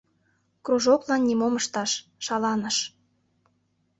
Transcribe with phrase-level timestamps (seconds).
[0.65, 1.91] Кружоклан нимом ышташ—
[2.25, 2.77] шаланыш.